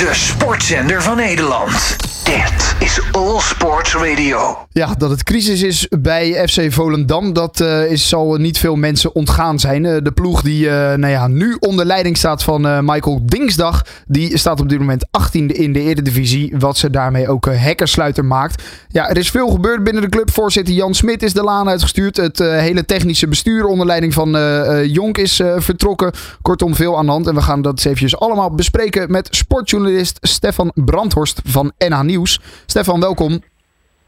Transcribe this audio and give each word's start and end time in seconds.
De 0.00 0.14
sportzender 0.14 1.02
van 1.02 1.16
Nederland. 1.16 2.09
Dit 2.30 2.74
is 2.78 3.00
All 3.12 3.38
Sports 3.40 3.94
Radio. 3.94 4.66
Ja, 4.72 4.94
dat 4.98 5.10
het 5.10 5.22
crisis 5.22 5.62
is 5.62 5.88
bij 6.00 6.48
FC 6.48 6.72
Volendam, 6.72 7.32
dat 7.32 7.60
uh, 7.60 7.90
is, 7.90 8.08
zal 8.08 8.34
niet 8.34 8.58
veel 8.58 8.76
mensen 8.76 9.14
ontgaan 9.14 9.58
zijn. 9.58 9.84
Uh, 9.84 9.96
de 10.02 10.12
ploeg 10.12 10.42
die 10.42 10.64
uh, 10.64 10.72
nou 10.72 11.06
ja, 11.06 11.26
nu 11.26 11.56
onder 11.60 11.84
leiding 11.84 12.16
staat 12.16 12.42
van 12.42 12.84
Michael 12.84 13.20
Dingsdag, 13.22 13.84
die 14.06 14.38
staat 14.38 14.60
op 14.60 14.68
dit 14.68 14.78
moment 14.78 15.06
18e 15.06 15.46
in 15.46 15.72
de 15.72 15.80
Eredivisie, 15.80 16.54
wat 16.58 16.76
ze 16.76 16.90
daarmee 16.90 17.28
ook 17.28 17.46
hekkersluiter 17.50 18.24
maakt. 18.24 18.62
Ja, 18.88 19.08
er 19.08 19.16
is 19.16 19.30
veel 19.30 19.48
gebeurd 19.48 19.84
binnen 19.84 20.02
de 20.02 20.08
club. 20.08 20.30
Voorzitter 20.30 20.74
Jan 20.74 20.94
Smit 20.94 21.22
is 21.22 21.32
de 21.32 21.42
laan 21.42 21.68
uitgestuurd. 21.68 22.16
Het 22.16 22.38
hele 22.38 22.84
technische 22.84 23.28
bestuur 23.28 23.64
onder 23.64 23.86
leiding 23.86 24.14
van 24.14 24.38
Jonk 24.86 25.18
is 25.18 25.42
vertrokken. 25.56 26.12
Kortom, 26.42 26.74
veel 26.74 26.98
aan 26.98 27.06
de 27.06 27.12
hand. 27.12 27.26
En 27.26 27.34
we 27.34 27.42
gaan 27.42 27.62
dat 27.62 27.72
eens 27.72 27.84
eventjes 27.84 28.18
allemaal 28.18 28.54
bespreken 28.54 29.10
met 29.10 29.28
sportjournalist 29.30 30.18
Stefan 30.20 30.72
Brandhorst 30.74 31.40
van 31.44 31.72
NH 31.78 32.00
Nieuws. 32.02 32.19
Stefan, 32.66 33.00
welkom. 33.00 33.42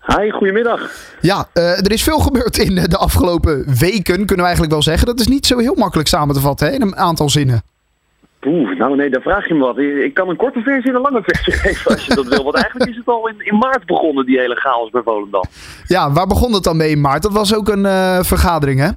Hi, 0.07 0.31
goedemiddag. 0.31 0.91
Ja, 1.21 1.49
uh, 1.55 1.79
er 1.79 1.93
is 1.93 2.03
veel 2.03 2.19
gebeurd 2.19 2.59
in 2.59 2.75
de 2.75 2.97
afgelopen 2.97 3.65
weken, 3.79 4.17
kunnen 4.17 4.37
we 4.37 4.43
eigenlijk 4.43 4.73
wel 4.73 4.83
zeggen. 4.83 5.07
Dat 5.07 5.21
is 5.21 5.27
niet 5.27 5.47
zo 5.47 5.59
heel 5.59 5.75
makkelijk 5.75 6.09
samen 6.09 6.35
te 6.35 6.41
vatten 6.41 6.67
hè, 6.67 6.75
in 6.75 6.83
een 6.83 6.97
aantal 6.97 7.29
zinnen. 7.29 7.63
Oeh, 8.47 8.79
nou 8.79 8.97
nee, 8.97 9.11
daar 9.11 9.23
vraag 9.23 9.49
je 9.49 9.55
me 9.55 9.61
wat. 9.61 9.79
Ik 9.79 10.15
kan 10.15 10.29
een 10.29 10.37
korte 10.37 10.61
versie 10.61 10.91
en 10.91 10.97
een 10.97 11.03
lange 11.03 11.23
versie 11.23 11.53
geven 11.63 11.91
als 11.91 12.07
je 12.07 12.15
dat 12.15 12.27
wil. 12.27 12.43
Want 12.43 12.55
eigenlijk 12.55 12.91
is 12.91 12.97
het 12.97 13.07
al 13.07 13.29
in, 13.29 13.35
in 13.39 13.59
maart 13.59 13.87
begonnen, 13.87 14.27
die 14.27 14.39
hele 14.39 14.55
chaos 14.55 14.91
bij 14.91 15.03
Volendam. 15.05 15.45
Ja, 15.87 16.13
waar 16.13 16.27
begon 16.27 16.53
het 16.53 16.63
dan 16.63 16.77
mee 16.77 16.91
in 16.91 17.01
maart? 17.01 17.23
Dat 17.23 17.33
was 17.33 17.55
ook 17.55 17.69
een 17.69 17.85
uh, 17.85 18.23
vergadering, 18.23 18.81
hè? 18.81 18.89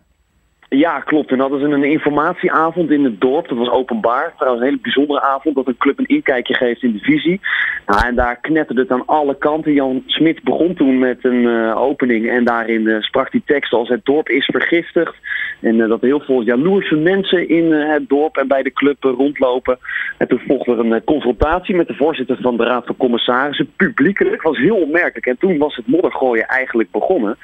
Ja, 0.70 1.00
klopt. 1.00 1.32
En 1.32 1.40
hadden 1.40 1.60
ze 1.60 1.66
een 1.66 1.84
informatieavond 1.84 2.92
in 2.92 3.04
het 3.04 3.22
dorp. 3.22 3.48
Dat 3.48 3.58
was 3.58 3.70
openbaar. 3.70 4.34
Trouwens 4.36 4.64
een 4.64 4.70
hele 4.70 4.82
bijzondere 4.82 5.22
avond 5.22 5.56
dat 5.56 5.68
een 5.68 5.78
club 5.78 6.00
een 6.00 6.06
inkijkje 6.06 6.54
geeft 6.54 6.84
in 6.84 6.92
de 6.92 7.00
visie. 7.00 7.42
Nou, 7.86 8.08
en 8.08 8.16
daar 8.16 8.40
knetterde 8.42 8.82
het 8.82 8.92
aan 8.92 9.06
alle 9.06 9.38
kanten. 9.38 9.74
Jan 9.74 10.04
Smit 10.06 10.44
begon 10.44 10.74
toen 10.74 11.00
met 11.00 11.18
een 11.22 11.44
uh, 11.44 11.82
opening 11.82 12.30
en 12.30 12.44
daarin 12.44 12.82
uh, 12.82 13.02
sprak 13.02 13.32
die 13.32 13.44
tekst 13.46 13.74
als 13.74 13.90
het 13.90 14.06
dorp 14.06 14.30
is 14.30 14.46
vergiftigd. 14.46 15.16
En 15.62 15.76
uh, 15.76 15.90
dat 15.90 16.02
heel 16.02 16.20
veel 16.20 16.42
jaloerse 16.42 16.96
mensen 16.96 17.50
in 17.50 17.72
het 17.72 18.10
dorp 18.10 18.38
en 18.38 18.48
bij 18.48 18.64
de 18.64 18.74
club 18.74 19.04
rondlopen. 19.04 19.78
En 20.18 20.28
toen 20.28 20.42
volgde 20.48 20.72
er 20.72 20.80
een 20.80 21.04
confrontatie 21.04 21.76
met 21.76 21.88
de 21.88 21.96
voorzitter 21.96 22.38
van 22.42 22.58
de 22.58 22.64
Raad 22.64 22.86
van 22.86 22.98
Commissarissen. 22.98 23.74
Publiekelijk. 23.76 24.42
was 24.42 24.58
heel 24.58 24.78
opmerkelijk. 24.78 25.26
En 25.26 25.38
toen 25.38 25.58
was 25.58 25.76
het 25.76 25.88
moddergooien 25.88 26.46
eigenlijk 26.46 26.92
begonnen. 26.92 27.38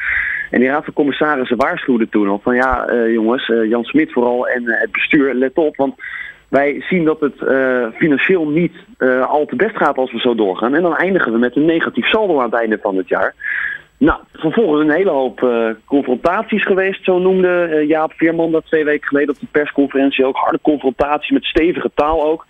En 0.50 0.59
die 0.59 0.69
Raad 0.69 0.83
van 0.83 0.94
Commissarissen 0.94 1.58
waarschuwde 1.58 2.09
toen 2.09 2.28
al 2.28 2.39
van 2.44 2.56
ja 2.56 2.85
jongens, 3.11 3.47
uh, 3.47 3.69
Jan 3.69 3.83
Smit 3.83 4.11
vooral 4.11 4.47
en 4.47 4.63
uh, 4.63 4.79
het 4.79 4.91
bestuur, 4.91 5.33
let 5.33 5.53
op. 5.53 5.75
Want 5.75 5.95
wij 6.49 6.83
zien 6.89 7.05
dat 7.05 7.19
het 7.19 7.35
financieel 7.95 8.47
niet 8.47 8.73
al 9.27 9.45
te 9.45 9.55
best 9.55 9.77
gaat 9.77 9.97
als 9.97 10.11
we 10.11 10.19
zo 10.19 10.35
doorgaan. 10.35 10.75
En 10.75 10.81
dan 10.81 10.95
eindigen 10.95 11.31
we 11.31 11.37
met 11.37 11.55
een 11.55 11.65
negatief 11.65 12.05
saldo 12.05 12.37
aan 12.37 12.51
het 12.51 12.59
einde 12.59 12.79
van 12.81 12.97
het 12.97 13.07
jaar. 13.07 13.35
Nou, 13.97 14.19
vervolgens 14.33 14.81
een 14.81 14.95
hele 14.95 15.09
hoop 15.09 15.47
confrontaties 15.85 16.63
geweest, 16.63 17.03
zo 17.03 17.19
noemde 17.19 17.83
Jaap 17.87 18.13
Veerman 18.13 18.51
dat 18.51 18.65
twee 18.65 18.83
weken 18.83 19.07
geleden 19.07 19.33
op 19.33 19.39
de 19.39 19.47
persconferentie 19.51 20.25
ook. 20.25 20.35
Harde 20.35 20.59
confrontatie 20.61 21.33
met 21.33 21.43
stevige 21.43 21.91
taal 21.93 22.23
ook. 22.23 22.45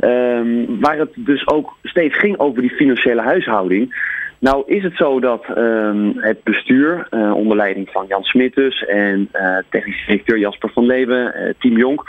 Um, 0.00 0.80
waar 0.80 0.98
het 0.98 1.10
dus 1.14 1.48
ook 1.48 1.76
steeds 1.82 2.18
ging 2.18 2.38
over 2.38 2.60
die 2.62 2.74
financiële 2.74 3.22
huishouding. 3.22 3.94
Nou 4.40 4.62
is 4.66 4.82
het 4.82 4.96
zo 4.96 5.20
dat 5.20 5.44
um, 5.56 6.12
het 6.16 6.42
bestuur, 6.42 7.06
uh, 7.10 7.34
onder 7.34 7.56
leiding 7.56 7.88
van 7.90 8.06
Jan 8.08 8.22
Smittus 8.22 8.84
en 8.84 9.28
uh, 9.32 9.56
technisch 9.68 10.06
directeur 10.06 10.38
Jasper 10.38 10.70
van 10.72 10.86
Leeuwen, 10.86 11.34
uh, 11.36 11.52
Team 11.58 11.76
Jonk, 11.76 12.02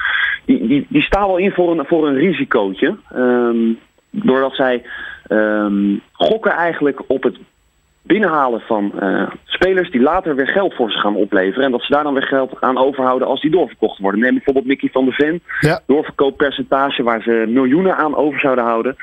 die, 0.45 0.67
die, 0.67 0.85
die 0.89 1.01
staan 1.01 1.27
wel 1.27 1.37
in 1.37 1.51
voor 1.51 1.71
een, 1.79 1.85
voor 1.85 2.07
een 2.07 2.15
risicootje. 2.15 2.97
Um, 3.15 3.79
doordat 4.09 4.55
zij 4.55 4.83
um, 5.29 6.01
gokken 6.11 6.51
eigenlijk 6.51 7.01
op 7.07 7.23
het 7.23 7.37
binnenhalen 8.01 8.61
van 8.61 8.91
spelers 9.61 9.91
die 9.91 10.01
later 10.01 10.35
weer 10.35 10.47
geld 10.47 10.73
voor 10.73 10.91
ze 10.91 10.97
gaan 10.97 11.15
opleveren. 11.15 11.65
En 11.65 11.71
dat 11.71 11.81
ze 11.81 11.93
daar 11.93 12.03
dan 12.03 12.13
weer 12.13 12.27
geld 12.27 12.57
aan 12.59 12.77
overhouden 12.77 13.27
als 13.27 13.41
die 13.41 13.51
doorverkocht 13.51 13.99
worden. 13.99 14.19
Neem 14.19 14.33
bijvoorbeeld 14.33 14.65
Mickey 14.65 14.89
van 14.91 15.05
der 15.05 15.13
Ven. 15.13 15.41
Ja. 15.59 15.79
Doorverkooppercentage 15.87 17.03
waar 17.03 17.21
ze 17.21 17.45
miljoenen 17.47 17.95
aan 17.95 18.15
over 18.15 18.39
zouden 18.39 18.63
houden. 18.63 18.95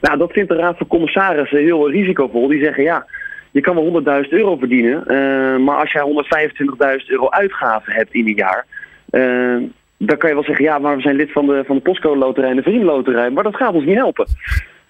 Nou, 0.00 0.18
dat 0.18 0.32
vindt 0.32 0.48
de 0.48 0.56
Raad 0.56 0.76
van 0.76 0.86
Commissarissen 0.86 1.58
heel 1.58 1.90
risicovol. 1.90 2.48
Die 2.48 2.64
zeggen 2.64 2.82
ja, 2.82 3.06
je 3.50 3.60
kan 3.60 3.74
wel 3.74 4.02
100.000 4.24 4.28
euro 4.28 4.56
verdienen. 4.56 5.04
Uh, 5.06 5.64
maar 5.64 5.76
als 5.76 5.92
jij 5.92 6.02
125.000 7.00 7.06
euro 7.06 7.30
uitgaven 7.30 7.92
hebt 7.92 8.14
in 8.14 8.26
een 8.26 8.34
jaar... 8.34 8.66
Uh, 9.10 9.56
dan 9.98 10.16
kan 10.16 10.28
je 10.28 10.34
wel 10.34 10.44
zeggen, 10.44 10.64
ja, 10.64 10.78
maar 10.78 10.96
we 10.96 11.02
zijn 11.02 11.16
lid 11.16 11.32
van 11.32 11.46
de, 11.46 11.62
van 11.66 11.76
de 11.76 11.82
postcode 11.82 12.18
loterij 12.18 12.50
en 12.50 12.56
de 12.56 12.62
vriendenloterij. 12.62 13.30
Maar 13.30 13.44
dat 13.44 13.56
gaat 13.56 13.74
ons 13.74 13.84
niet 13.84 13.96
helpen. 13.96 14.26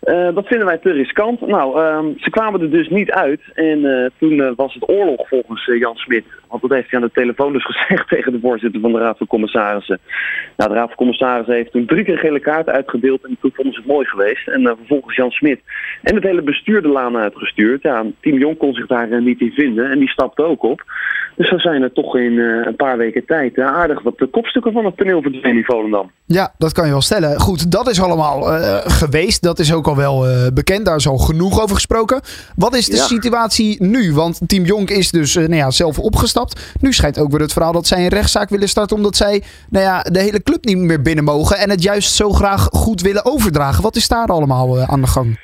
Uh, 0.06 0.34
dat 0.34 0.46
vinden 0.46 0.66
wij 0.66 0.78
te 0.78 0.92
riskant. 0.92 1.40
Nou, 1.40 1.80
uh, 1.80 2.14
ze 2.16 2.30
kwamen 2.30 2.60
er 2.60 2.70
dus 2.70 2.88
niet 2.88 3.10
uit. 3.10 3.40
En 3.54 3.78
uh, 3.78 4.06
toen 4.18 4.32
uh, 4.32 4.50
was 4.56 4.74
het 4.74 4.88
oorlog 4.88 5.28
volgens 5.28 5.64
Jan 5.78 5.96
Smit. 5.96 6.24
Want 6.48 6.62
dat 6.62 6.70
heeft 6.70 6.90
hij 6.90 7.00
aan 7.00 7.06
de 7.06 7.20
telefoon 7.20 7.52
dus 7.52 7.64
gezegd 7.72 8.08
tegen 8.08 8.32
de 8.32 8.40
voorzitter 8.40 8.80
van 8.80 8.92
de 8.92 8.98
Raad 8.98 9.18
van 9.18 9.26
Commissarissen. 9.26 9.98
Nou, 10.56 10.70
de 10.70 10.76
Raad 10.76 10.86
van 10.86 10.96
Commissarissen 10.96 11.54
heeft 11.54 11.72
toen 11.72 11.86
drie 11.86 12.04
keer 12.04 12.18
gele 12.18 12.40
kaart 12.40 12.68
uitgedeeld. 12.68 13.24
En 13.24 13.36
toen 13.40 13.52
vonden 13.54 13.74
ze 13.74 13.80
het 13.80 13.88
mooi 13.88 14.06
geweest. 14.06 14.48
En 14.48 14.62
vervolgens 14.62 15.16
Jan 15.16 15.30
Smit 15.30 15.60
en 16.02 16.14
het 16.14 16.24
hele 16.24 16.42
bestuur 16.42 16.82
de 16.82 16.88
laan 16.88 17.16
uitgestuurd. 17.16 17.82
Ja, 17.82 18.04
Team 18.20 18.38
Jong 18.38 18.56
kon 18.58 18.74
zich 18.74 18.86
daar 18.86 19.22
niet 19.22 19.40
in 19.40 19.52
vinden. 19.52 19.90
En 19.90 19.98
die 19.98 20.08
stapte 20.08 20.42
ook 20.42 20.62
op. 20.62 20.82
Dus 21.36 21.48
zo 21.48 21.58
zijn 21.58 21.82
er 21.82 21.92
toch 21.92 22.16
in 22.16 22.38
een 22.38 22.76
paar 22.76 22.96
weken 22.96 23.24
tijd 23.24 23.58
aardig 23.58 24.02
wat 24.02 24.18
de 24.18 24.26
kopstukken 24.26 24.72
van 24.72 24.84
het 24.84 24.96
toneel 24.96 25.22
verdwenen 25.22 25.56
in 25.56 25.64
Volendam. 25.64 26.10
Ja, 26.26 26.54
dat 26.58 26.72
kan 26.72 26.84
je 26.84 26.90
wel 26.90 27.00
stellen. 27.00 27.40
Goed, 27.40 27.70
dat 27.70 27.90
is 27.90 28.00
allemaal 28.00 28.42
geweest. 28.84 29.42
Dat 29.42 29.58
is 29.58 29.72
ook 29.72 29.86
al 29.86 29.96
wel 29.96 30.28
uh, 30.28 30.46
bekend. 30.54 30.86
Daar 30.86 30.96
is 30.96 31.08
al 31.08 31.18
genoeg 31.18 31.62
over 31.62 31.74
gesproken. 31.74 32.20
Wat 32.56 32.74
is 32.74 32.86
de 32.86 32.96
ja. 32.96 33.02
situatie 33.02 33.84
nu? 33.84 34.12
Want 34.12 34.40
Team 34.46 34.64
Jonk 34.64 34.90
is 34.90 35.10
dus 35.10 35.36
uh, 35.36 35.42
nou 35.42 35.56
ja, 35.56 35.70
zelf 35.70 35.98
Nu 36.80 36.92
schijnt 36.92 37.18
ook 37.18 37.30
weer 37.30 37.40
het 37.40 37.52
verhaal 37.52 37.72
dat 37.72 37.86
zij 37.86 37.98
een 37.98 38.08
rechtszaak 38.08 38.48
willen 38.48 38.68
starten. 38.68 38.96
Omdat 38.96 39.16
zij 39.16 39.42
nou 39.70 39.84
ja, 39.84 40.02
de 40.02 40.20
hele 40.20 40.42
club 40.42 40.64
niet 40.64 40.78
meer 40.78 41.02
binnen 41.02 41.24
mogen. 41.24 41.58
En 41.58 41.70
het 41.70 41.82
juist 41.82 42.14
zo 42.14 42.30
graag 42.30 42.62
goed 42.62 43.00
willen 43.00 43.24
overdragen. 43.24 43.82
Wat 43.82 43.96
is 43.96 44.08
daar 44.08 44.26
allemaal 44.26 44.76
uh, 44.76 44.88
aan 44.88 45.00
de 45.00 45.06
gang? 45.06 45.38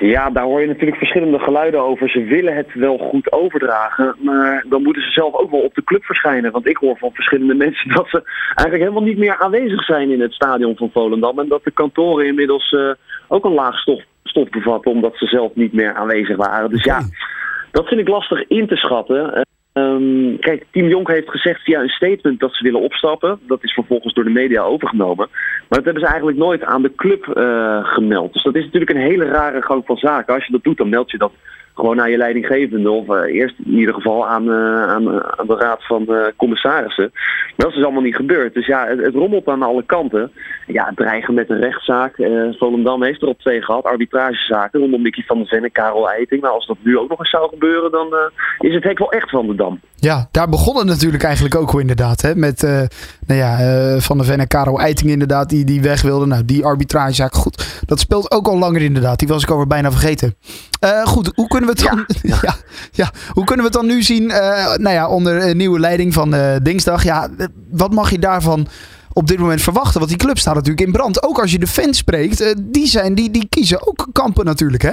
Ja, 0.00 0.30
daar 0.30 0.44
hoor 0.44 0.60
je 0.60 0.66
natuurlijk 0.66 0.98
verschillende 0.98 1.38
geluiden 1.38 1.82
over. 1.82 2.08
Ze 2.10 2.22
willen 2.22 2.56
het 2.56 2.74
wel 2.74 2.98
goed 2.98 3.32
overdragen, 3.32 4.16
maar 4.18 4.64
dan 4.68 4.82
moeten 4.82 5.02
ze 5.02 5.10
zelf 5.10 5.34
ook 5.34 5.50
wel 5.50 5.60
op 5.60 5.74
de 5.74 5.84
club 5.84 6.04
verschijnen. 6.04 6.52
Want 6.52 6.66
ik 6.66 6.76
hoor 6.76 6.96
van 6.98 7.10
verschillende 7.12 7.54
mensen 7.64 7.94
dat 7.94 8.08
ze 8.08 8.22
eigenlijk 8.54 8.80
helemaal 8.80 9.08
niet 9.08 9.18
meer 9.18 9.38
aanwezig 9.38 9.84
zijn 9.84 10.10
in 10.10 10.20
het 10.20 10.32
stadion 10.32 10.76
van 10.76 10.90
Volendam. 10.92 11.38
En 11.38 11.48
dat 11.48 11.64
de 11.64 11.70
kantoren 11.70 12.26
inmiddels 12.26 12.72
uh, 12.72 12.90
ook 13.28 13.44
een 13.44 13.54
laag 13.54 13.78
stof, 13.78 14.02
stof 14.24 14.48
bevatten, 14.48 14.90
omdat 14.90 15.16
ze 15.16 15.26
zelf 15.26 15.54
niet 15.54 15.72
meer 15.72 15.94
aanwezig 15.94 16.36
waren. 16.36 16.70
Dus 16.70 16.84
ja, 16.84 17.00
dat 17.70 17.86
vind 17.86 18.00
ik 18.00 18.08
lastig 18.08 18.48
in 18.48 18.66
te 18.66 18.76
schatten. 18.76 19.46
Um, 19.74 20.38
kijk, 20.38 20.64
Team 20.70 20.88
Jonk 20.88 21.08
heeft 21.08 21.30
gezegd 21.30 21.62
via 21.62 21.80
een 21.80 21.88
statement 21.88 22.40
dat 22.40 22.54
ze 22.54 22.64
willen 22.64 22.80
opstappen. 22.80 23.38
Dat 23.46 23.64
is 23.64 23.72
vervolgens 23.72 24.14
door 24.14 24.24
de 24.24 24.30
media 24.30 24.62
overgenomen. 24.62 25.28
Maar 25.68 25.78
dat 25.78 25.84
hebben 25.84 26.02
ze 26.02 26.08
eigenlijk 26.08 26.38
nooit 26.38 26.64
aan 26.64 26.82
de 26.82 26.94
club 26.94 27.26
uh, 27.34 27.84
gemeld. 27.84 28.32
Dus 28.32 28.42
dat 28.42 28.54
is 28.54 28.64
natuurlijk 28.64 28.90
een 28.90 29.06
hele 29.10 29.24
rare 29.24 29.62
gang 29.62 29.82
van 29.86 29.96
zaken. 29.96 30.34
Als 30.34 30.46
je 30.46 30.52
dat 30.52 30.62
doet, 30.62 30.76
dan 30.76 30.88
meld 30.88 31.10
je 31.10 31.18
dat 31.18 31.32
gewoon 31.74 32.00
aan 32.00 32.10
je 32.10 32.16
leidinggevende. 32.16 32.90
Of 32.90 33.08
uh, 33.08 33.34
eerst 33.34 33.54
in 33.64 33.78
ieder 33.78 33.94
geval 33.94 34.28
aan, 34.28 34.48
uh, 34.48 34.82
aan, 34.82 35.22
aan, 35.38 35.46
de 35.46 35.56
raad 35.56 35.86
van 35.86 36.08
commissarissen. 36.36 37.10
Maar 37.12 37.52
dat 37.56 37.68
is 37.68 37.74
dus 37.74 37.84
allemaal 37.84 38.02
niet 38.02 38.16
gebeurd. 38.16 38.54
Dus 38.54 38.66
ja, 38.66 38.86
het, 38.86 39.14
rommelt 39.14 39.48
aan 39.48 39.62
alle 39.62 39.82
kanten. 39.86 40.30
Ja, 40.66 40.92
dreigen 40.94 41.34
met 41.34 41.50
een 41.50 41.60
rechtszaak. 41.60 42.14
Volendam 42.58 43.02
heeft 43.02 43.22
er 43.22 43.28
op 43.28 43.40
twee 43.40 43.62
gehad. 43.62 43.84
Arbitragezaken 43.84 44.80
rondom 44.80 45.02
Mickey 45.02 45.24
van 45.26 45.38
der 45.38 45.46
Ven 45.46 45.64
en 45.64 45.72
Karel 45.72 46.10
Eiting. 46.10 46.40
Maar 46.40 46.50
als 46.50 46.66
dat 46.66 46.76
nu 46.82 46.98
ook 46.98 47.08
nog 47.08 47.18
eens 47.18 47.30
zou 47.30 47.48
gebeuren, 47.48 47.90
dan 47.90 48.14
is 48.58 48.74
het 48.74 48.84
hek 48.84 48.98
wel 48.98 49.12
echt 49.12 49.30
van 49.30 49.46
de 49.46 49.54
dam. 49.54 49.80
Ja, 49.94 50.28
daar 50.30 50.48
begon 50.48 50.76
het 50.76 50.86
natuurlijk 50.86 51.22
eigenlijk 51.22 51.54
ook 51.54 51.80
inderdaad. 51.80 52.20
Hè? 52.20 52.34
Met 52.34 52.62
nou 53.26 53.40
ja, 53.40 53.56
Van 53.98 54.16
der 54.16 54.26
Ven 54.26 54.40
en 54.40 54.48
Karel 54.48 54.80
Eiting 54.80 55.10
inderdaad, 55.10 55.48
die, 55.48 55.64
die 55.64 55.82
weg 55.82 56.02
wilden. 56.02 56.28
Nou, 56.28 56.44
die 56.44 56.64
arbitragezaak, 56.64 57.34
goed. 57.34 57.82
Dat 57.86 58.00
speelt 58.00 58.30
ook 58.30 58.46
al 58.46 58.58
langer 58.58 58.82
inderdaad. 58.82 59.18
Die 59.18 59.28
was 59.28 59.42
ik 59.42 59.50
alweer 59.50 59.66
bijna 59.66 59.90
vergeten. 59.90 60.34
Goed, 61.04 61.32
hoe 61.34 61.48
kunnen 61.48 61.74
we 61.74 61.80
het 61.80 61.90
dan, 61.90 62.06
ja, 62.22 62.36
ja. 62.48 62.54
ja, 62.92 63.10
hoe 63.32 63.44
kunnen 63.44 63.64
we 63.64 63.70
het 63.70 63.80
dan 63.80 63.86
nu 63.86 64.02
zien? 64.02 64.24
Uh, 64.24 64.76
nou 64.76 64.94
ja, 64.94 65.08
onder 65.08 65.54
nieuwe 65.54 65.80
leiding 65.80 66.12
van 66.12 66.34
uh, 66.34 66.56
Dinsdag. 66.62 67.04
Ja, 67.04 67.28
wat 67.70 67.92
mag 67.92 68.10
je 68.10 68.18
daarvan 68.18 68.66
op 69.12 69.26
dit 69.26 69.38
moment 69.38 69.62
verwachten? 69.62 69.98
Want 69.98 70.10
die 70.10 70.20
club 70.20 70.38
staat 70.38 70.54
natuurlijk 70.54 70.86
in 70.86 70.92
brand. 70.92 71.24
Ook 71.24 71.38
als 71.38 71.52
je 71.52 71.58
de 71.58 71.66
fans 71.66 71.98
spreekt, 71.98 72.54
die, 72.72 72.86
zijn, 72.86 73.14
die, 73.14 73.30
die 73.30 73.46
kiezen 73.48 73.86
ook 73.86 74.06
kampen 74.12 74.44
natuurlijk, 74.44 74.82
hè? 74.82 74.90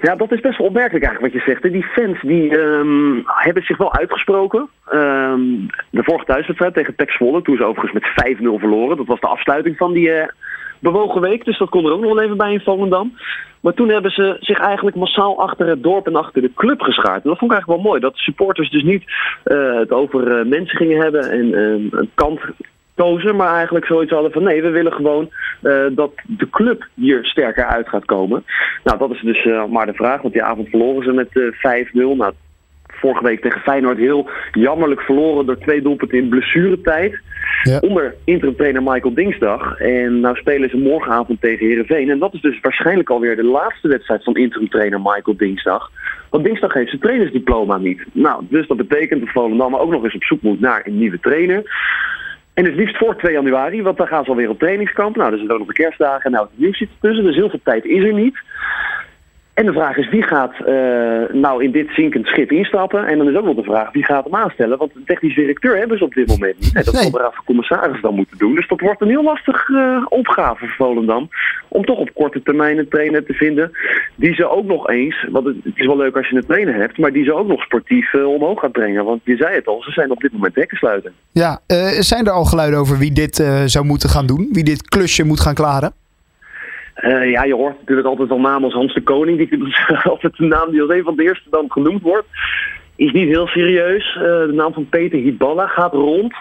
Ja, 0.00 0.16
dat 0.16 0.32
is 0.32 0.40
best 0.40 0.58
wel 0.58 0.66
opmerkelijk 0.66 1.04
eigenlijk 1.04 1.34
wat 1.34 1.42
je 1.42 1.50
zegt. 1.50 1.72
Die 1.72 1.84
fans 1.84 2.20
die 2.20 2.58
um, 2.58 3.22
hebben 3.26 3.62
zich 3.62 3.76
wel 3.76 3.94
uitgesproken. 3.94 4.68
Um, 4.92 5.66
de 5.90 6.02
vorige 6.02 6.24
thuiswedstrijd 6.24 6.74
tegen 6.74 6.94
Pek 6.94 7.10
Zwolle, 7.10 7.42
toen 7.42 7.56
ze 7.56 7.64
overigens 7.64 7.92
met 7.92 8.36
5-0 8.36 8.38
verloren. 8.40 8.96
Dat 8.96 9.06
was 9.06 9.20
de 9.20 9.26
afsluiting 9.26 9.76
van 9.76 9.92
die 9.92 10.08
uh, 10.08 10.26
bewogen 10.78 11.20
week, 11.20 11.44
dus 11.44 11.58
dat 11.58 11.68
kon 11.68 11.84
er 11.84 11.92
ook 11.92 12.00
nog 12.00 12.14
wel 12.14 12.22
even 12.22 12.36
bij 12.36 12.52
in 12.52 12.60
Volendam. 12.60 13.12
Maar 13.60 13.74
toen 13.74 13.88
hebben 13.88 14.10
ze 14.10 14.36
zich 14.40 14.58
eigenlijk 14.58 14.96
massaal 14.96 15.40
achter 15.40 15.66
het 15.66 15.82
dorp 15.82 16.06
en 16.06 16.16
achter 16.16 16.42
de 16.42 16.52
club 16.54 16.80
geschaard. 16.80 17.22
En 17.22 17.28
dat 17.30 17.38
vond 17.38 17.50
ik 17.50 17.56
eigenlijk 17.56 17.82
wel 17.82 17.90
mooi. 17.90 18.00
Dat 18.00 18.16
supporters 18.16 18.70
dus 18.70 18.82
niet 18.82 19.04
uh, 19.44 19.78
het 19.78 19.90
over 19.90 20.38
uh, 20.38 20.46
mensen 20.46 20.76
gingen 20.76 21.00
hebben 21.00 21.30
en 21.30 21.46
uh, 21.46 21.98
een 22.00 22.10
kant 22.14 22.40
kozen, 22.94 23.36
maar 23.36 23.54
eigenlijk 23.54 23.86
zoiets 23.86 24.12
hadden 24.12 24.32
van 24.32 24.42
nee, 24.42 24.62
we 24.62 24.70
willen 24.70 24.92
gewoon 24.92 25.30
dat 25.94 26.12
de 26.26 26.50
club 26.50 26.86
hier 26.94 27.24
sterker 27.24 27.64
uit 27.64 27.88
gaat 27.88 28.04
komen. 28.04 28.44
Nou, 28.84 28.98
dat 28.98 29.10
is 29.10 29.20
dus 29.20 29.44
maar 29.70 29.86
de 29.86 29.94
vraag, 29.94 30.22
want 30.22 30.32
die 30.32 30.42
avond 30.42 30.68
verloren 30.68 31.04
ze 31.04 31.12
met 31.12 31.28
5-0. 31.88 31.92
Nou, 31.92 32.32
vorige 32.98 33.24
week 33.24 33.40
tegen 33.40 33.60
Feyenoord 33.60 33.98
heel 33.98 34.30
jammerlijk 34.52 35.00
verloren 35.00 35.46
door 35.46 35.58
twee 35.58 35.82
doelpunten 35.82 36.18
in 36.18 36.28
blessuretijd. 36.28 37.20
Ja. 37.62 37.78
Onder 37.78 38.14
interim 38.24 38.84
Michael 38.84 39.14
Dingsdag. 39.14 39.80
En 39.80 40.20
nou 40.20 40.36
spelen 40.36 40.70
ze 40.70 40.76
morgenavond 40.76 41.40
tegen 41.40 41.66
Herenveen. 41.66 42.10
En 42.10 42.18
dat 42.18 42.34
is 42.34 42.40
dus 42.40 42.60
waarschijnlijk 42.60 43.10
alweer 43.10 43.36
de 43.36 43.44
laatste 43.44 43.88
wedstrijd 43.88 44.24
van 44.24 44.36
interim 44.36 44.68
trainer 44.68 45.00
Michael 45.00 45.36
Dingsdag. 45.36 45.90
Want 46.30 46.44
Dingsdag 46.44 46.72
heeft 46.72 46.88
zijn 46.88 47.00
trainersdiploma 47.00 47.76
niet. 47.76 48.04
Nou, 48.12 48.44
dus 48.48 48.66
dat 48.66 48.76
betekent 48.76 49.20
dat 49.20 49.30
Volendam 49.32 49.76
ook 49.76 49.90
nog 49.90 50.04
eens 50.04 50.14
op 50.14 50.24
zoek 50.24 50.42
moet 50.42 50.60
naar 50.60 50.82
een 50.84 50.98
nieuwe 50.98 51.20
trainer. 51.20 51.62
En 52.54 52.64
het 52.64 52.74
liefst 52.74 52.96
voor 52.96 53.16
2 53.16 53.32
januari, 53.32 53.82
want 53.82 53.96
dan 53.96 54.06
gaan 54.06 54.24
ze 54.24 54.30
alweer 54.30 54.50
op 54.50 54.58
trainingskamp. 54.58 55.16
Nou, 55.16 55.30
dus 55.30 55.40
er 55.40 55.52
ook 55.52 55.58
nog 55.58 55.66
de 55.66 55.72
kerstdagen 55.72 56.24
en 56.24 56.30
nou 56.30 56.46
het 56.50 56.58
nieuws 56.58 56.78
zit 56.78 56.88
tussen. 57.00 57.24
Dus 57.24 57.36
heel 57.36 57.50
veel 57.50 57.60
tijd 57.64 57.84
is 57.84 58.04
er 58.04 58.12
niet. 58.12 58.38
En 59.56 59.66
de 59.66 59.72
vraag 59.72 59.96
is 59.96 60.08
wie 60.08 60.22
gaat 60.22 60.54
uh, 60.60 61.40
nou 61.42 61.64
in 61.64 61.70
dit 61.70 61.88
zinkend 61.90 62.26
schip 62.26 62.50
instappen? 62.50 63.06
En 63.06 63.18
dan 63.18 63.28
is 63.28 63.36
ook 63.36 63.44
nog 63.44 63.56
de 63.56 63.62
vraag 63.62 63.92
wie 63.92 64.04
gaat 64.04 64.24
hem 64.24 64.34
aanstellen? 64.34 64.78
Want 64.78 64.94
de 64.94 65.02
technisch 65.04 65.34
directeur 65.34 65.76
hebben 65.76 65.98
ze 65.98 66.04
op 66.04 66.14
dit 66.14 66.28
moment 66.28 66.60
niet. 66.60 66.74
dat 66.84 66.96
zal 66.96 67.10
de 67.10 67.18
raad 67.18 67.34
van 67.34 67.44
commissaris 67.44 68.00
dan 68.00 68.14
moeten 68.14 68.38
doen. 68.38 68.54
Dus 68.54 68.68
dat 68.68 68.80
wordt 68.80 69.00
een 69.00 69.08
heel 69.08 69.22
lastig 69.22 69.68
uh, 69.68 70.06
opgave 70.08 70.66
voor 70.66 70.86
Volendam. 70.86 71.28
Om 71.68 71.84
toch 71.84 71.98
op 71.98 72.14
korte 72.14 72.42
termijn 72.42 72.78
een 72.78 72.88
trainer 72.88 73.24
te 73.24 73.32
vinden 73.32 73.70
die 74.14 74.34
ze 74.34 74.48
ook 74.48 74.64
nog 74.64 74.88
eens, 74.88 75.26
want 75.30 75.46
het, 75.46 75.56
is 75.74 75.86
wel 75.86 75.96
leuk 75.96 76.16
als 76.16 76.28
je 76.28 76.36
een 76.36 76.46
trainer 76.46 76.74
hebt, 76.74 76.98
maar 76.98 77.12
die 77.12 77.24
ze 77.24 77.34
ook 77.34 77.46
nog 77.46 77.62
sportief 77.62 78.12
uh, 78.12 78.26
omhoog 78.26 78.60
gaat 78.60 78.72
brengen. 78.72 79.04
Want 79.04 79.20
je 79.24 79.36
zei 79.36 79.54
het 79.54 79.66
al, 79.66 79.82
ze 79.82 79.90
zijn 79.90 80.10
op 80.10 80.20
dit 80.20 80.32
moment 80.32 80.54
hekken 80.54 80.76
sluiten. 80.76 81.12
Ja, 81.32 81.60
zijn 81.98 82.26
er 82.26 82.32
al 82.32 82.44
geluiden 82.44 82.78
over 82.78 82.98
wie 82.98 83.12
dit 83.12 83.36
zou 83.64 83.84
moeten 83.84 84.08
gaan 84.08 84.26
doen? 84.26 84.48
Wie 84.52 84.64
dit 84.64 84.88
klusje 84.88 85.24
moet 85.24 85.40
gaan 85.40 85.54
klaren? 85.54 85.92
Uh, 87.04 87.30
ja, 87.30 87.44
je 87.44 87.54
hoort 87.54 87.78
natuurlijk 87.78 88.08
altijd 88.08 88.28
wel 88.28 88.40
namen 88.40 88.64
als 88.64 88.74
Hans 88.74 88.94
de 88.94 89.02
Koning. 89.02 89.38
Die 89.38 89.66
is 89.66 89.86
altijd 90.04 90.38
een 90.38 90.48
naam 90.48 90.70
die 90.70 90.80
als 90.80 90.90
een 90.90 91.02
van 91.02 91.16
de 91.16 91.22
eerste 91.22 91.50
dan 91.50 91.66
genoemd 91.68 92.02
wordt. 92.02 92.26
Is 92.96 93.12
niet 93.12 93.28
heel 93.28 93.46
serieus. 93.46 94.14
Uh, 94.14 94.22
de 94.22 94.52
naam 94.54 94.72
van 94.72 94.88
Peter 94.88 95.18
Hiballa 95.18 95.66
gaat 95.66 95.92
rond. 95.92 96.34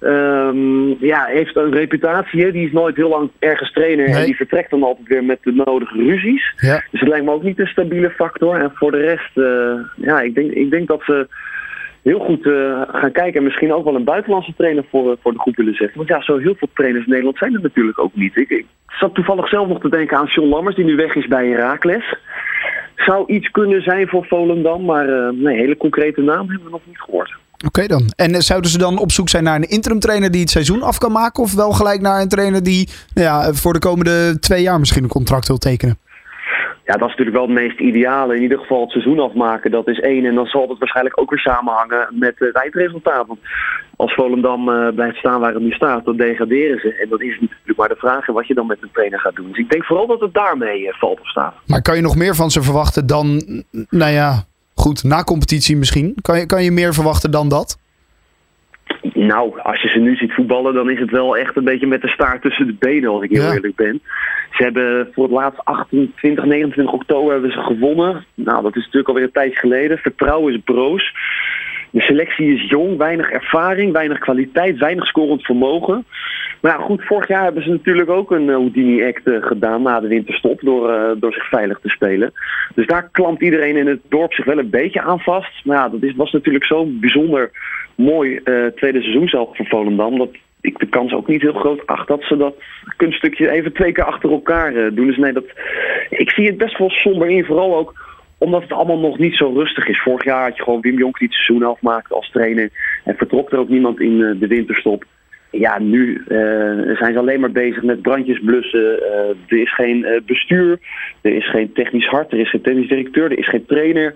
Um, 0.00 0.96
ja, 1.00 1.24
heeft 1.24 1.56
een 1.56 1.72
reputatie. 1.72 2.44
Hè? 2.44 2.52
Die 2.52 2.66
is 2.66 2.72
nooit 2.72 2.96
heel 2.96 3.08
lang 3.08 3.30
ergens 3.38 3.72
trainer. 3.72 4.08
En 4.08 4.24
die 4.24 4.36
vertrekt 4.36 4.70
dan 4.70 4.82
altijd 4.82 5.08
weer 5.08 5.24
met 5.24 5.38
de 5.42 5.52
nodige 5.52 5.96
ruzies. 5.96 6.52
Ja. 6.56 6.82
Dus 6.90 7.00
het 7.00 7.08
lijkt 7.08 7.24
me 7.24 7.32
ook 7.32 7.42
niet 7.42 7.58
een 7.58 7.66
stabiele 7.66 8.10
factor. 8.10 8.60
En 8.60 8.70
voor 8.74 8.90
de 8.90 9.00
rest, 9.00 9.30
uh, 9.34 10.06
ja, 10.06 10.20
ik 10.20 10.34
denk, 10.34 10.50
ik 10.50 10.70
denk 10.70 10.88
dat 10.88 11.02
ze 11.04 11.28
heel 12.02 12.18
goed 12.18 12.44
uh, 12.44 12.82
gaan 12.88 13.12
kijken. 13.12 13.34
En 13.34 13.42
misschien 13.42 13.72
ook 13.72 13.84
wel 13.84 13.94
een 13.94 14.04
buitenlandse 14.04 14.54
trainer 14.56 14.84
voor, 14.90 15.16
voor 15.22 15.32
de 15.32 15.38
groep 15.38 15.56
willen 15.56 15.74
zetten. 15.74 15.96
Want 15.96 16.08
ja, 16.08 16.22
zo 16.22 16.38
heel 16.38 16.54
veel 16.54 16.68
trainers 16.74 17.04
in 17.04 17.10
Nederland 17.10 17.38
zijn 17.38 17.54
er 17.54 17.62
natuurlijk 17.62 17.98
ook 17.98 18.14
niet. 18.14 18.36
Ik, 18.36 18.50
ik 18.50 18.66
zat 18.86 19.14
toevallig 19.14 19.48
zelf 19.48 19.68
nog 19.68 19.80
te 19.80 19.90
denken 19.90 20.16
aan 20.16 20.26
John 20.26 20.48
Lammers, 20.48 20.76
die 20.76 20.84
nu 20.84 20.96
weg 20.96 21.14
is 21.14 21.26
bij 21.26 21.48
Herakles. 21.48 22.16
Zou 22.96 23.32
iets 23.32 23.50
kunnen 23.50 23.82
zijn 23.82 24.08
voor 24.08 24.26
Volendam, 24.26 24.84
maar 24.84 25.08
uh, 25.08 25.28
nee, 25.32 25.56
hele 25.56 25.76
concrete 25.76 26.20
naam 26.20 26.48
hebben 26.48 26.64
we 26.64 26.70
nog 26.70 26.86
niet 26.86 27.00
gehoord. 27.00 27.36
Oké 27.66 27.86
dan. 27.86 28.12
En 28.16 28.34
eh, 28.34 28.40
zouden 28.40 28.70
ze 28.70 28.78
dan 28.78 28.98
op 28.98 29.12
zoek 29.12 29.28
zijn 29.28 29.44
naar 29.44 29.56
een 29.56 29.68
interim 29.68 29.98
trainer 29.98 30.30
die 30.30 30.40
het 30.40 30.50
seizoen 30.50 30.82
af 30.82 30.98
kan 30.98 31.12
maken? 31.12 31.42
Of 31.42 31.54
wel 31.54 31.72
gelijk 31.72 32.00
naar 32.00 32.20
een 32.20 32.28
trainer 32.28 32.62
die 32.62 32.88
nou 33.14 33.26
ja, 33.26 33.52
voor 33.52 33.72
de 33.72 33.78
komende 33.78 34.38
twee 34.38 34.62
jaar 34.62 34.78
misschien 34.78 35.02
een 35.02 35.08
contract 35.08 35.48
wil 35.48 35.58
tekenen? 35.58 35.98
Ja, 36.88 36.94
dat 36.94 37.08
is 37.08 37.16
natuurlijk 37.16 37.36
wel 37.36 37.46
het 37.46 37.62
meest 37.64 37.80
ideale. 37.80 38.36
In 38.36 38.42
ieder 38.42 38.58
geval 38.58 38.80
het 38.80 38.90
seizoen 38.90 39.18
afmaken, 39.18 39.70
dat 39.70 39.88
is 39.88 40.00
één. 40.00 40.24
En 40.24 40.34
dan 40.34 40.46
zal 40.46 40.68
het 40.68 40.78
waarschijnlijk 40.78 41.20
ook 41.20 41.30
weer 41.30 41.38
samenhangen 41.38 42.08
met 42.10 42.34
het 42.38 42.54
eindresultaat. 42.54 43.26
Want 43.26 43.40
als 43.96 44.14
Volendam 44.14 44.68
uh, 44.68 44.88
blijft 44.94 45.16
staan 45.16 45.40
waar 45.40 45.54
het 45.54 45.62
nu 45.62 45.70
staat, 45.70 46.04
dan 46.04 46.16
degraderen 46.16 46.78
ze. 46.78 46.94
En 46.94 47.08
dat 47.08 47.20
is 47.20 47.40
natuurlijk 47.40 47.78
maar 47.78 47.88
de 47.88 47.96
vraag 47.96 48.26
wat 48.26 48.46
je 48.46 48.54
dan 48.54 48.66
met 48.66 48.78
een 48.80 48.90
trainer 48.92 49.20
gaat 49.20 49.34
doen. 49.34 49.48
Dus 49.48 49.58
ik 49.58 49.70
denk 49.70 49.84
vooral 49.84 50.06
dat 50.06 50.20
het 50.20 50.34
daarmee 50.34 50.80
uh, 50.80 50.92
valt 50.92 51.20
of 51.20 51.28
staat. 51.28 51.54
Maar 51.66 51.82
kan 51.82 51.96
je 51.96 52.02
nog 52.02 52.16
meer 52.16 52.34
van 52.34 52.50
ze 52.50 52.62
verwachten 52.62 53.06
dan, 53.06 53.42
nou 53.90 54.12
ja, 54.12 54.44
goed, 54.74 55.04
na 55.04 55.22
competitie 55.22 55.76
misschien? 55.76 56.14
Kan 56.22 56.38
je, 56.38 56.46
kan 56.46 56.64
je 56.64 56.70
meer 56.70 56.94
verwachten 56.94 57.30
dan 57.30 57.48
dat? 57.48 57.78
Nou, 59.14 59.60
als 59.60 59.82
je 59.82 59.88
ze 59.88 59.98
nu 59.98 60.16
ziet 60.16 60.32
voetballen, 60.32 60.74
dan 60.74 60.90
is 60.90 60.98
het 60.98 61.10
wel 61.10 61.36
echt 61.36 61.56
een 61.56 61.64
beetje 61.64 61.86
met 61.86 62.02
de 62.02 62.08
staart 62.08 62.42
tussen 62.42 62.66
de 62.66 62.76
benen, 62.78 63.10
als 63.10 63.22
ik 63.22 63.30
heel 63.30 63.52
eerlijk 63.52 63.76
ben. 63.76 64.00
Ze 64.50 64.62
hebben 64.62 65.08
voor 65.12 65.24
het 65.24 65.32
laatst 65.32 65.64
28, 65.64 66.44
29 66.44 66.94
oktober 66.94 67.32
hebben 67.32 67.52
ze 67.52 67.60
gewonnen. 67.60 68.24
Nou, 68.34 68.62
dat 68.62 68.76
is 68.76 68.82
natuurlijk 68.82 69.08
alweer 69.08 69.24
een 69.24 69.32
tijdje 69.32 69.58
geleden. 69.58 69.98
Vertrouwen 69.98 70.54
is 70.54 70.60
broos. 70.64 71.12
De 71.90 72.00
selectie 72.00 72.54
is 72.54 72.68
jong, 72.68 72.96
weinig 72.96 73.30
ervaring, 73.30 73.92
weinig 73.92 74.18
kwaliteit, 74.18 74.78
weinig 74.78 75.06
scorend 75.06 75.42
vermogen. 75.44 76.04
Maar 76.60 76.72
ja, 76.72 76.84
goed, 76.84 77.04
vorig 77.04 77.28
jaar 77.28 77.44
hebben 77.44 77.62
ze 77.62 77.68
natuurlijk 77.70 78.10
ook 78.10 78.30
een 78.30 78.46
uh, 78.46 78.54
Houdini-act 78.54 79.26
uh, 79.26 79.42
gedaan 79.42 79.82
na 79.82 80.00
de 80.00 80.08
winterstop 80.08 80.60
door, 80.60 80.90
uh, 80.90 81.10
door 81.16 81.32
zich 81.32 81.48
veilig 81.48 81.78
te 81.82 81.88
spelen. 81.88 82.32
Dus 82.74 82.86
daar 82.86 83.08
klampt 83.12 83.42
iedereen 83.42 83.76
in 83.76 83.86
het 83.86 84.00
dorp 84.08 84.32
zich 84.32 84.44
wel 84.44 84.58
een 84.58 84.70
beetje 84.70 85.00
aan 85.00 85.20
vast. 85.20 85.64
Maar 85.64 85.76
ja, 85.76 85.88
dat 85.88 86.02
is, 86.02 86.14
was 86.14 86.32
natuurlijk 86.32 86.64
zo'n 86.64 86.98
bijzonder 87.00 87.50
mooi 87.94 88.40
tweede 88.74 89.00
seizoen 89.00 89.28
zelf 89.28 89.56
voor 89.56 89.66
Volendam. 89.66 90.18
Dat 90.18 90.30
ik 90.60 90.78
de 90.78 90.86
kans 90.86 91.12
ook 91.12 91.26
niet 91.26 91.42
heel 91.42 91.52
groot 91.52 91.86
acht 91.86 92.08
dat 92.08 92.22
ze 92.22 92.36
dat 92.36 92.54
kunststukje 92.96 93.50
even 93.50 93.72
twee 93.72 93.92
keer 93.92 94.04
achter 94.04 94.30
elkaar 94.30 94.94
doen. 94.94 95.06
Dus 95.06 95.16
nee, 95.16 95.32
dat, 95.32 95.44
ik 96.10 96.30
zie 96.30 96.46
het 96.46 96.56
best 96.58 96.78
wel 96.78 96.90
somber 96.90 97.28
in. 97.28 97.44
Vooral 97.44 97.76
ook 97.76 98.06
omdat 98.38 98.62
het 98.62 98.72
allemaal 98.72 98.98
nog 98.98 99.18
niet 99.18 99.34
zo 99.34 99.52
rustig 99.52 99.88
is. 99.88 100.02
Vorig 100.02 100.24
jaar 100.24 100.42
had 100.42 100.56
je 100.56 100.62
gewoon 100.62 100.80
Wim 100.80 100.98
Jonk 100.98 101.18
die 101.18 101.28
het 101.28 101.36
seizoen 101.36 101.68
afmaakte 101.68 102.14
als 102.14 102.30
trainer. 102.30 102.70
En 103.04 103.16
vertrok 103.16 103.52
er 103.52 103.58
ook 103.58 103.68
niemand 103.68 104.00
in 104.00 104.36
de 104.40 104.46
winterstop. 104.46 105.04
Ja, 105.50 105.78
nu 105.78 106.24
uh, 106.28 106.96
zijn 106.96 107.12
ze 107.12 107.18
alleen 107.18 107.40
maar 107.40 107.52
bezig 107.52 107.82
met 107.82 108.02
brandjes 108.02 108.40
blussen. 108.44 108.80
Uh, 108.80 109.28
er 109.48 109.62
is 109.62 109.74
geen 109.74 109.98
uh, 109.98 110.20
bestuur, 110.26 110.78
er 111.20 111.34
is 111.34 111.50
geen 111.50 111.72
technisch 111.72 112.06
hart, 112.06 112.32
er 112.32 112.38
is 112.38 112.50
geen 112.50 112.62
technisch 112.62 112.88
directeur, 112.88 113.24
er 113.24 113.38
is 113.38 113.48
geen 113.48 113.66
trainer. 113.66 114.14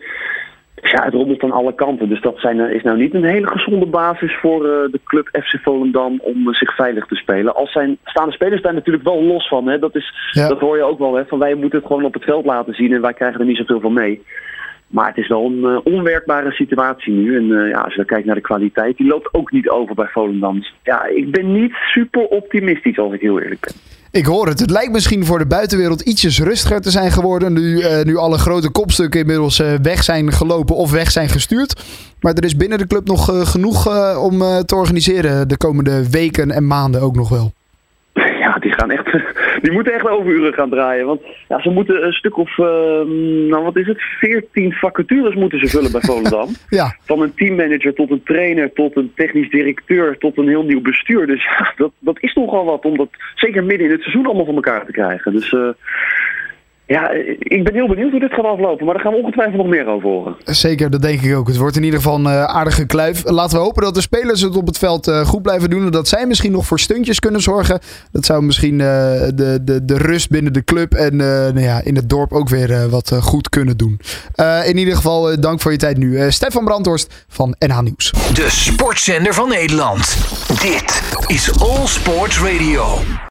Ja, 0.75 1.05
het 1.05 1.15
rommelt 1.15 1.43
aan 1.43 1.53
alle 1.53 1.75
kanten. 1.75 2.09
Dus 2.09 2.21
dat 2.21 2.39
zijn, 2.39 2.61
is 2.61 2.83
nou 2.83 2.99
niet 2.99 3.15
een 3.15 3.25
hele 3.25 3.47
gezonde 3.47 3.87
basis 3.87 4.35
voor 4.41 4.63
de 4.63 5.01
club 5.05 5.29
FC 5.33 5.59
Volendam 5.63 6.21
om 6.21 6.55
zich 6.55 6.75
veilig 6.75 7.07
te 7.07 7.15
spelen. 7.15 7.55
Als 7.55 7.73
zijn 7.73 7.99
staande 8.05 8.33
spelers 8.33 8.63
daar 8.63 8.75
natuurlijk 8.75 9.05
wel 9.05 9.23
los 9.23 9.49
van. 9.49 9.69
Hè. 9.69 9.79
Dat, 9.79 9.95
is, 9.95 10.33
dat 10.33 10.61
hoor 10.61 10.77
je 10.77 10.83
ook 10.83 10.99
wel. 10.99 11.15
Hè. 11.15 11.25
Van 11.25 11.39
wij 11.39 11.55
moeten 11.55 11.79
het 11.79 11.87
gewoon 11.87 12.05
op 12.05 12.15
het 12.15 12.25
veld 12.25 12.45
laten 12.45 12.75
zien 12.75 12.93
en 12.93 13.01
wij 13.01 13.15
krijgen 13.15 13.41
er 13.41 13.47
niet 13.47 13.57
zoveel 13.57 13.81
van 13.81 13.93
mee. 13.93 14.23
Maar 14.93 15.07
het 15.07 15.17
is 15.17 15.29
wel 15.29 15.45
een 15.45 15.59
uh, 15.59 15.79
onwerkbare 15.85 16.51
situatie 16.51 17.13
nu. 17.13 17.37
En 17.37 17.45
uh, 17.45 17.71
ja, 17.71 17.81
als 17.81 17.91
je 17.91 17.97
dan 17.97 18.07
kijkt 18.07 18.27
naar 18.27 18.35
de 18.35 18.41
kwaliteit, 18.41 18.97
die 18.97 19.07
loopt 19.07 19.35
ook 19.35 19.51
niet 19.51 19.69
over 19.69 19.95
bij 19.95 20.07
Volendam. 20.07 20.65
Ja, 20.83 21.07
ik 21.07 21.31
ben 21.31 21.53
niet 21.53 21.73
super 21.73 22.27
optimistisch 22.27 22.99
als 22.99 23.13
ik 23.13 23.21
heel 23.21 23.41
eerlijk 23.41 23.61
ben. 23.61 23.75
Ik 24.11 24.25
hoor 24.25 24.47
het. 24.47 24.61
Het 24.61 24.71
lijkt 24.71 24.93
misschien 24.93 25.25
voor 25.25 25.39
de 25.39 25.47
buitenwereld 25.47 26.01
ietsjes 26.01 26.41
rustiger 26.41 26.81
te 26.81 26.91
zijn 26.91 27.11
geworden. 27.11 27.53
Nu, 27.53 27.77
uh, 27.77 28.03
nu 28.03 28.17
alle 28.17 28.39
grote 28.39 28.71
kopstukken 28.71 29.21
inmiddels 29.21 29.63
weg 29.83 30.03
zijn 30.03 30.33
gelopen 30.33 30.77
of 30.77 30.93
weg 30.93 31.11
zijn 31.11 31.29
gestuurd. 31.29 31.85
Maar 32.21 32.35
er 32.35 32.45
is 32.45 32.57
binnen 32.57 32.79
de 32.79 32.87
club 32.87 33.07
nog 33.07 33.51
genoeg 33.51 33.87
om 34.19 34.39
te 34.67 34.75
organiseren 34.75 35.49
de 35.49 35.57
komende 35.57 36.11
weken 36.11 36.51
en 36.51 36.67
maanden 36.67 37.01
ook 37.01 37.15
nog 37.15 37.29
wel. 37.29 37.53
Ja, 38.43 38.59
die 38.59 38.73
gaan 38.73 38.91
echt 38.91 39.07
die 39.65 39.73
moeten 39.73 39.93
echt 39.93 40.09
overuren 40.09 40.53
gaan 40.53 40.71
draaien. 40.71 41.07
Want 41.07 41.21
ja, 41.49 41.61
ze 41.61 41.71
moeten 41.71 42.07
een 42.07 42.13
stuk 42.13 42.37
of, 42.37 42.59
uh, 42.59 42.67
nou 43.49 43.63
wat 43.63 43.77
is 43.77 43.87
het, 43.87 44.01
14 44.01 44.73
vacatures 44.73 45.35
moeten 45.35 45.59
ze 45.59 45.67
vullen 45.67 45.93
bij 45.93 46.01
Volendam. 46.01 46.49
ja. 46.69 46.97
Van 47.05 47.23
een 47.23 47.35
teammanager 47.35 47.95
tot 47.95 48.11
een 48.11 48.23
trainer, 48.23 48.73
tot 48.73 48.97
een 48.97 49.13
technisch 49.15 49.51
directeur, 49.51 50.19
tot 50.19 50.39
een 50.39 50.49
heel 50.49 50.65
nieuw 50.65 50.81
bestuur. 50.81 51.27
Dus 51.27 51.45
ja, 51.45 51.73
dat, 51.77 51.93
dat 51.99 52.17
is 52.21 52.35
nogal 52.35 52.65
wat 52.65 52.85
om 52.85 52.97
dat 52.97 53.09
zeker 53.35 53.65
midden 53.65 53.87
in 53.87 53.93
het 53.93 54.03
seizoen 54.03 54.27
allemaal 54.27 54.45
van 54.45 54.55
elkaar 54.55 54.87
te 54.87 54.93
krijgen. 54.93 55.33
Dus 55.33 55.53
uh, 55.53 55.69
ja, 56.87 57.11
ik 57.39 57.65
ben 57.65 57.75
heel 57.75 57.89
benieuwd 57.89 58.11
hoe 58.11 58.21
dit 58.21 58.33
gaat 58.33 58.45
aflopen, 58.45 58.85
maar 58.85 58.95
daar 58.95 59.03
gaan 59.03 59.13
we 59.13 59.19
ongetwijfeld 59.19 59.57
nog 59.57 59.67
meer 59.67 59.87
over 59.87 60.09
horen. 60.09 60.37
Zeker, 60.45 60.91
dat 60.91 61.03
denk 61.03 61.21
ik 61.21 61.37
ook. 61.37 61.47
Het 61.47 61.57
wordt 61.57 61.77
in 61.77 61.83
ieder 61.83 62.01
geval 62.01 62.15
een 62.15 62.25
uh, 62.25 62.45
aardige 62.45 62.87
kluif. 62.87 63.23
Laten 63.25 63.59
we 63.59 63.65
hopen 63.65 63.83
dat 63.83 63.95
de 63.95 64.01
spelers 64.01 64.41
het 64.41 64.57
op 64.57 64.67
het 64.67 64.79
veld 64.79 65.09
uh, 65.09 65.21
goed 65.21 65.43
blijven 65.43 65.71
doen 65.71 65.85
en 65.85 65.91
dat 65.91 66.09
zij 66.09 66.27
misschien 66.27 66.53
nog 66.53 66.67
voor 66.67 66.81
stuntjes 66.81 67.21
kunnen 67.21 67.41
zorgen. 67.41 67.81
Dat 68.13 68.25
zou 68.25 68.43
misschien 68.43 68.73
uh, 68.75 68.87
de, 69.35 69.59
de, 69.63 69.85
de 69.85 69.97
rust 69.97 70.31
binnen 70.31 70.53
de 70.53 70.65
club 70.65 70.93
en 70.93 71.17
nou 71.17 71.61
ja, 71.61 71.81
in 71.85 71.97
het 71.97 72.09
dorp 72.09 72.33
ook 72.33 72.49
weer 72.49 72.89
wat 72.89 73.15
goed 73.21 73.49
kunnen 73.49 73.77
doen. 73.77 74.01
in 74.65 74.77
ieder 74.77 74.97
geval 74.97 75.41
dank 75.41 75.61
voor 75.61 75.73
je 75.73 75.79
tijd 75.79 75.97
nu. 75.97 76.31
Stefan 76.31 76.65
Brandhorst 76.65 77.25
van 77.29 77.55
NH 77.59 77.81
Nieuws. 77.81 78.11
De 78.11 78.47
sportzender 78.49 79.35
van 79.35 79.49
Nederland. 79.49 80.17
Dit 80.49 81.13
is 81.27 81.61
All 81.61 81.87
Sports 81.87 82.41
Radio. 82.41 83.21